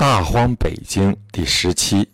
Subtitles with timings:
[0.00, 2.08] 大荒北经第十七，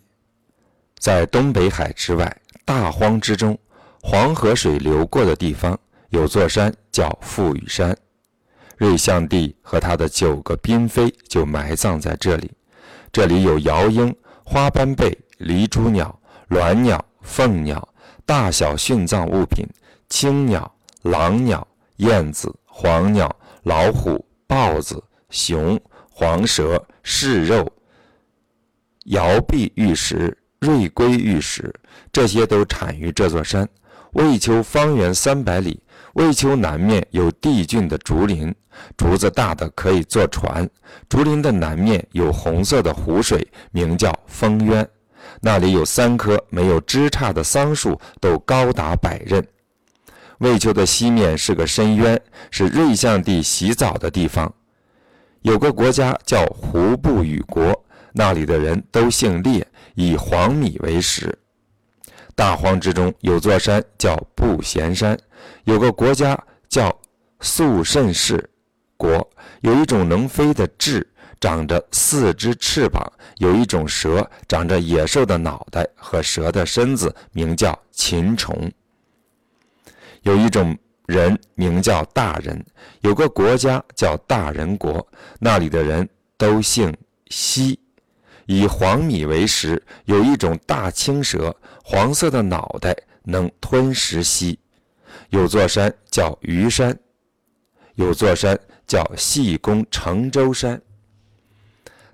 [0.99, 3.57] 在东北海之外，大荒之中，
[4.01, 5.79] 黄河水流过的地方，
[6.09, 7.97] 有座山叫富羽山。
[8.75, 12.51] 瑞相帝和他的九个嫔妃就埋葬在这里。
[13.09, 14.13] 这里有瑶鹰、
[14.43, 17.87] 花斑背、狸蛛鸟、鸾鸟、凤鸟，
[18.25, 19.65] 大小殉葬物品，
[20.09, 20.69] 青鸟、
[21.03, 25.79] 狼鸟、燕子、黄鸟、老虎、豹子、熊、
[26.11, 27.65] 黄蛇、嗜肉。
[29.07, 31.73] 瑶碧玉石、瑞龟玉石，
[32.11, 33.67] 这些都产于这座山。
[34.13, 35.81] 魏丘方圆三百里，
[36.15, 38.53] 魏丘南面有地峻的竹林，
[38.97, 40.69] 竹子大的可以坐船。
[41.07, 44.85] 竹林的南面有红色的湖水，名叫风渊。
[45.39, 49.41] 那里有三棵没有枝杈的桑树，都高达百仞。
[50.39, 52.19] 魏丘的西面是个深渊，
[52.51, 54.53] 是瑞相帝洗澡的地方。
[55.43, 57.85] 有个国家叫胡部羽国。
[58.17, 61.37] 那里的人都姓列，以黄米为食。
[62.33, 65.15] 大荒之中有座山叫不贤山，
[65.65, 66.35] 有个国家
[66.67, 66.99] 叫
[67.41, 68.49] 肃慎氏
[68.97, 69.29] 国，
[69.61, 71.05] 有一种能飞的雉，
[71.39, 73.01] 长着四只翅膀；
[73.37, 78.71] 有一种蛇，长着野兽的脑袋和蛇的身子，名叫禽虫。
[80.23, 82.65] 有一种人名叫大人，
[83.01, 85.07] 有个国家叫大人国，
[85.39, 86.91] 那里的人都姓
[87.29, 87.79] 西。
[88.47, 94.57] 以黄米为食，有一种大青蛇，黄色的脑袋，能吞食息。
[95.29, 96.97] 有座山叫虞山，
[97.95, 100.81] 有座山叫细公成州山。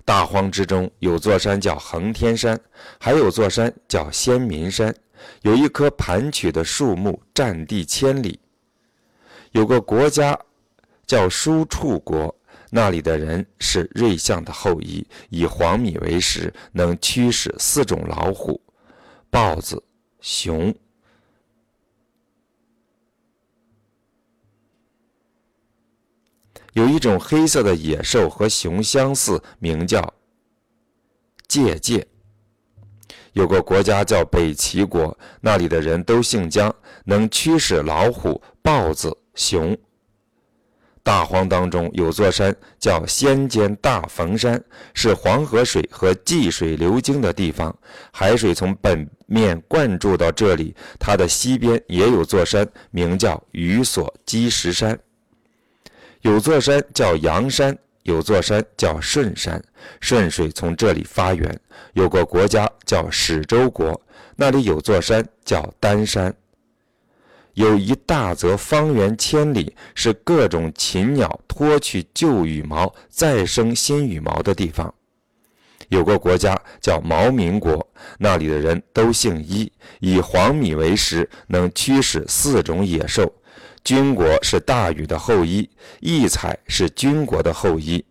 [0.04, 2.60] 大荒之中有座山叫恒天山，
[2.98, 4.94] 还有座山叫先民山。
[5.42, 8.38] 有一棵盘曲的树木，占地千里。
[9.52, 10.38] 有个国家
[11.06, 12.34] 叫舒处国。
[12.76, 18.60] 那里的人是瑞象的后裔，以黄米为食，能驱使四种老虎、
[19.30, 19.80] 豹子、
[20.20, 20.74] 熊。
[26.72, 30.12] 有一种黑色的野兽和熊相似，名叫
[31.46, 32.04] 介介。
[33.34, 36.74] 有个国家叫北齐国，那里的人都姓姜，
[37.04, 39.78] 能驱使老虎、豹子、熊。
[41.04, 44.60] 大荒当中有座山叫仙间大逢山，
[44.94, 47.76] 是黄河水和济水流经的地方，
[48.10, 50.74] 海水从本面灌注到这里。
[50.98, 54.98] 它的西边也有座山，名叫鱼所积石山。
[56.22, 59.62] 有座山叫阳山，有座山叫顺山，
[60.00, 61.60] 顺水从这里发源。
[61.92, 64.00] 有个国家叫始州国，
[64.36, 66.34] 那里有座山叫丹山。
[67.54, 74.92] 有一大则方圆千里是各种禽鸟脱去旧羽毛再生新羽毛的地方。
[75.88, 77.86] 有个国家叫毛民国，
[78.18, 79.70] 那里的人都姓伊，
[80.00, 83.32] 以黄米为食，能驱使四种野兽。
[83.84, 85.68] 军国是大禹的后裔，
[86.00, 88.02] 异彩是军国的后裔，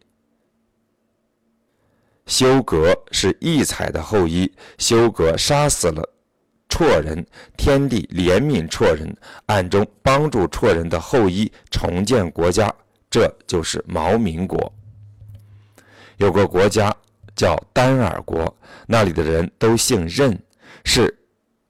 [2.27, 6.12] 修格是异彩的后裔，修格杀死了。
[6.73, 7.23] 绰人，
[7.55, 12.73] 天地怜悯绰人，暗中帮助绰人的后裔重建国家，
[13.11, 14.73] 这就是毛民国。
[16.17, 16.91] 有个国家
[17.35, 18.57] 叫丹尔国，
[18.87, 20.35] 那里的人都姓任，
[20.83, 21.15] 是。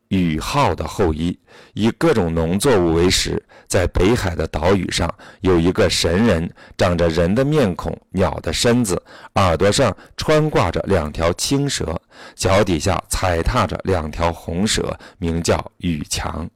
[0.09, 1.35] 禹浩的后裔
[1.73, 3.43] 以各种农作物为食，
[3.73, 5.11] 在北海的岛屿上
[5.41, 6.47] 有一个神人，
[6.77, 9.01] 长着人的面孔、鸟的身子，
[9.33, 11.99] 耳朵上穿挂着两条青蛇，
[12.35, 16.47] 脚底下踩踏着两条红蛇，名叫禹强。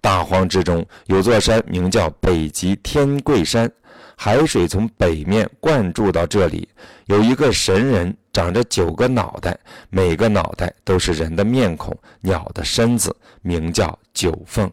[0.00, 3.70] 大荒之中有座山，名叫北极天贵山。
[4.16, 6.68] 海水从北面灌注到这里，
[7.06, 9.56] 有一个神人，长着九个脑袋，
[9.88, 14.68] 每个脑袋都是人的面孔、鸟的身子，名叫九凤。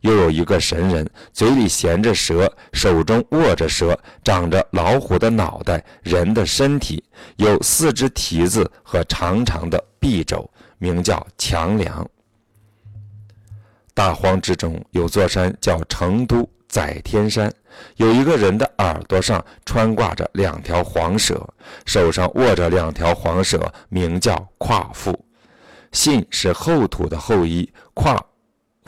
[0.00, 7.02] 又有一个神人，嘴里衔着蛇，手中握着蛇，长着老虎的脑袋、人的身体，
[7.36, 12.08] 有四只蹄子和长长的臂肘，名叫强梁。
[13.94, 16.48] 大荒之中有座山叫成都。
[16.68, 17.50] 载天山
[17.96, 21.42] 有一个人的耳朵上穿挂着两条黄蛇，
[21.86, 25.18] 手上握着两条黄蛇，名叫夸父。
[25.92, 28.22] 信是后土的后裔，夸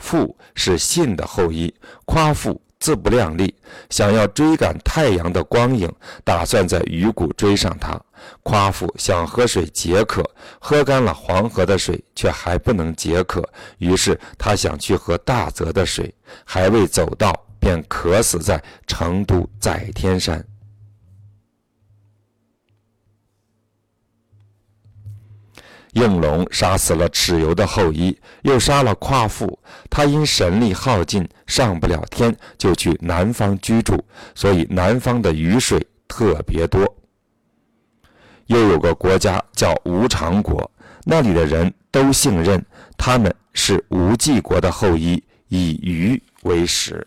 [0.01, 1.73] 父是信的后裔。
[2.03, 3.55] 夸父自不量力，
[3.89, 5.89] 想要追赶太阳的光影，
[6.25, 7.97] 打算在鱼谷追上他。
[8.43, 16.13] 夸父想喝水解渴，喝干了黄河的水，却还不能解渴，于是他想去喝大泽的水，
[16.43, 17.33] 还未走到。
[17.61, 20.43] 便渴死在成都载天山。
[25.93, 29.59] 应龙杀死了蚩尤的后裔，又杀了夸父。
[29.89, 34.01] 他因神力耗尽，上不了天，就去南方居住，
[34.33, 36.95] 所以南方的雨水特别多。
[38.47, 40.69] 又有个国家叫吴长国，
[41.03, 42.63] 那里的人都姓任，
[42.97, 47.05] 他们是吴季国的后裔，以鱼为食。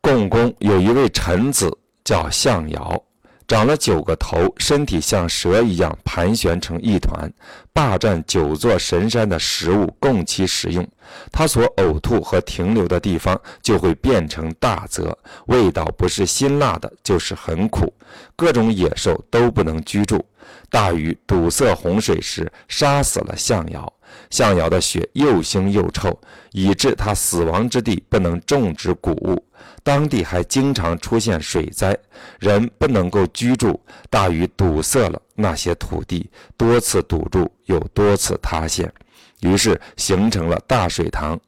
[0.00, 3.04] 共工有一位臣子叫象尧。
[3.50, 7.28] 长了九个头，身体像蛇一样盘旋成一团，
[7.72, 10.88] 霸占九座神山的食物供其食用。
[11.32, 17.92] 他所呕吐和停留的地方就会变成大泽，味道不是辛辣的，就是很苦。
[18.36, 20.24] 各种野兽都不能居住。
[20.70, 23.92] 大禹堵塞洪水时，杀死了象尧。
[24.30, 26.16] 象尧的血又腥又臭，
[26.52, 29.44] 以致他死亡之地不能种植谷物。
[29.82, 31.96] 当地还经常出现水灾，
[32.38, 33.80] 人不能够居住。
[34.08, 38.92] 大雨堵塞了那些土地，多次堵住，又多次塌陷，
[39.40, 41.38] 于是形成了大水塘。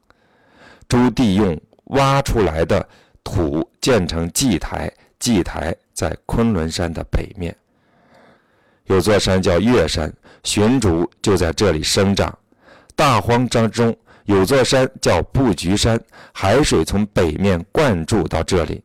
[0.87, 2.87] 朱棣用挖出来的
[3.23, 7.55] 土建成祭台，祭台在昆仑山的北面。
[8.85, 10.11] 有座山叫岳山，
[10.43, 12.37] 寻竹就在这里生长。
[12.95, 13.95] 大荒之中。
[14.25, 15.99] 有座山叫布局山，
[16.31, 18.81] 海水从北面灌注到这里。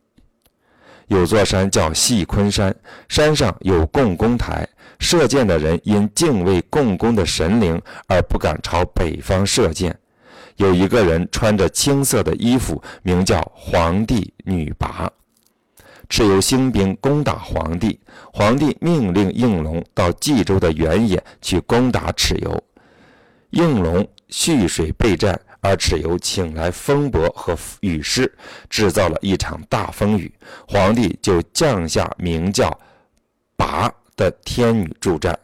[1.06, 2.74] 有座山叫细昆山，
[3.08, 4.68] 山上有共工台，
[4.98, 9.96] 射箭的人因敬畏共工的神灵而不敢朝北方射箭。
[10.56, 15.08] 有一个人穿着青色的衣服，名叫皇帝女拔，
[16.08, 17.98] 持有兴兵攻打皇帝。
[18.32, 22.64] 皇帝命令应龙到冀州的原野去攻打蚩尤。
[23.50, 24.08] 应龙。
[24.30, 28.30] 蓄水备战，而蚩尤请来风伯和雨师，
[28.68, 30.30] 制造了一场大风雨。
[30.66, 32.78] 皇帝就降下名叫
[33.56, 35.34] 拔的天女助战，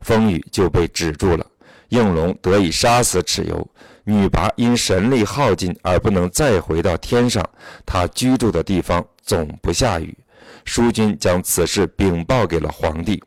[0.00, 1.46] 风雨就被止住了。
[1.90, 3.70] 应龙得以杀死蚩尤。
[4.04, 7.46] 女魃因神力耗尽而不能再回到天上，
[7.84, 10.16] 她居住的地方总不下雨。
[10.64, 13.22] 淑君将此事禀报给了皇帝。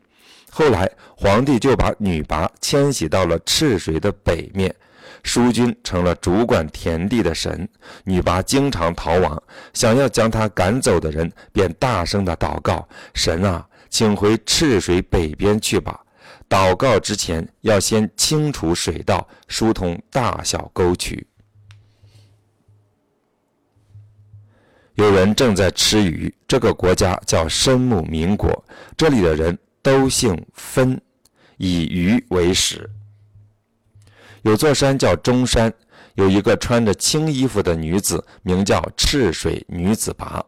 [0.56, 4.74] 后来，皇帝就把女魃迁徙到了赤水的北面。
[5.24, 7.68] 淑君成了主管田地的神，
[8.04, 9.42] 女魃经常逃亡，
[9.74, 16.00] 想要将她赶走的人便大声的祷告：“神啊，请回赤水北边去吧！”
[16.48, 21.26] 祷告之前要先清除水道，疏通大小沟渠。
[24.96, 28.64] 有人正在吃鱼，这个国家叫申木民国，
[28.96, 31.00] 这里的人都姓分，
[31.58, 32.90] 以鱼为食。
[34.42, 35.72] 有座山叫中山，
[36.16, 40.44] 有一个穿着青衣服的女子，名叫赤水女子拔。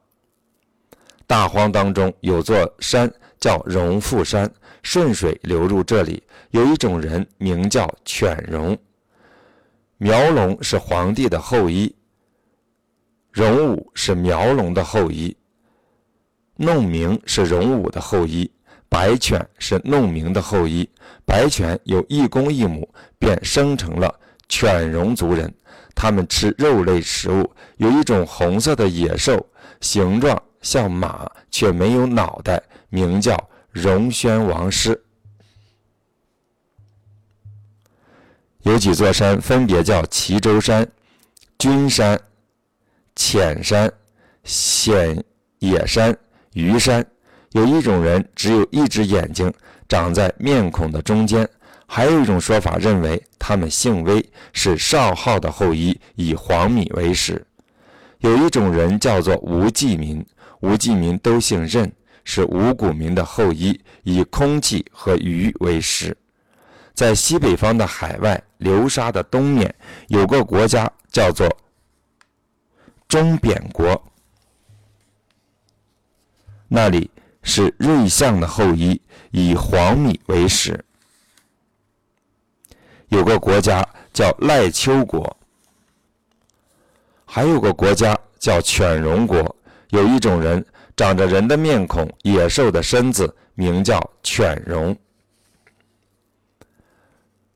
[1.28, 4.50] 大荒当中有座山叫荣富山，
[4.84, 6.24] 顺水流入这里。
[6.52, 8.78] 有一种人名叫犬戎，
[9.98, 11.94] 苗龙是皇帝的后裔，
[13.32, 15.36] 荣武是苗龙的后裔，
[16.56, 18.50] 弄明是荣武的后裔。
[18.90, 20.90] 白犬是弄明的后裔，
[21.26, 22.88] 白犬有一公一母，
[23.20, 25.54] 便生成了犬戎族人。
[25.94, 29.46] 他们吃肉类食物，有一种红色的野兽，
[29.82, 33.38] 形状像马，却没有脑袋，名叫
[33.72, 35.02] 荣宣王师。
[38.64, 40.88] 有几座山分别叫齐州山、
[41.58, 42.20] 君山、
[43.16, 43.92] 浅山、
[44.44, 45.24] 险
[45.60, 46.18] 野山、
[46.54, 47.06] 虞山。
[47.56, 49.50] 有一种人只有一只眼睛，
[49.88, 51.48] 长在面孔的中间。
[51.88, 57.48] 还有一种说法认为他们姓魏，是少昊的后裔，以黄米为食。
[58.18, 60.26] 有一种人叫做吴季民，
[60.60, 61.90] 吴季民都姓任，
[62.26, 66.14] 是吴古民的后裔，以空气和鱼为食。
[66.94, 69.74] 在西北方的海外流沙的东面，
[70.10, 71.50] 有个国家叫做
[73.08, 74.04] 中扁国，
[76.68, 77.10] 那里。
[77.46, 79.00] 是瑞相的后裔，
[79.32, 80.84] 以黄米为食。
[83.10, 85.38] 有个国家叫赖丘国，
[87.24, 89.56] 还有个国家叫犬戎国。
[89.90, 90.66] 有一种人
[90.98, 94.98] 长着人的面孔、野兽的身子，名叫犬戎。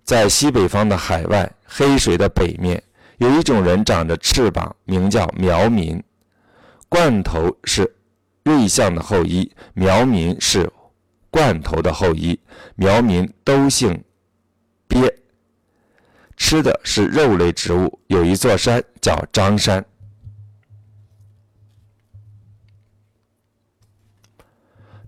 [0.04, 2.82] 在西北方的海外黑水的北面，
[3.18, 6.02] 有一种人长着翅膀，名叫苗民。
[6.88, 7.92] 罐头是。
[8.44, 10.72] 瑞相的后裔苗民是
[11.30, 12.40] 罐头的后裔，
[12.76, 14.04] 苗民都姓
[14.88, 15.14] 鳖，
[16.36, 18.00] 吃的是肉类植物。
[18.08, 19.86] 有一座山叫张山。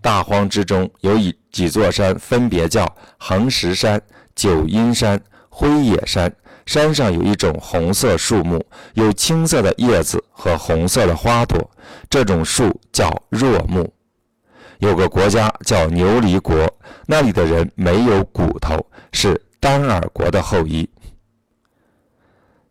[0.02, 1.16] 大荒之中有
[1.52, 4.02] 几座山分别叫横石山、
[4.36, 5.22] 九阴山、
[5.52, 6.34] 灰野山。
[6.66, 11.70] 山上有一种红色树木，有青色的叶子和红色的花朵，
[12.10, 13.92] 这种树叫若木。
[14.78, 16.68] 有个国家叫牛犁国，
[17.08, 20.88] 那里的人没有骨头，是丹耳国的后裔。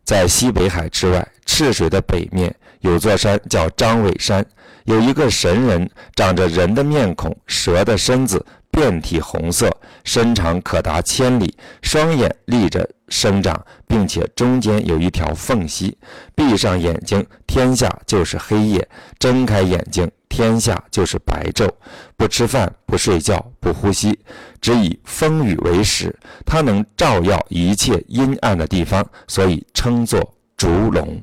[0.03, 4.43] 在西北海之外，赤水的北面有座山叫张尾山，
[4.85, 9.69] 有一个神人，长着人的面孔，蛇的身子，遍体红色，
[10.03, 15.97] 身长可达千里，双眼立着生长，并且中间有一条缝隙。
[16.33, 18.81] 闭上眼睛，天下就是黑夜；
[19.19, 20.09] 睁开眼睛。
[20.29, 21.69] 天下就是白昼，
[22.15, 24.17] 不吃饭，不睡觉，不呼吸，
[24.61, 26.17] 只以风雨为食。
[26.45, 31.21] 它能照耀一切阴暗的地方，所以称作烛龙。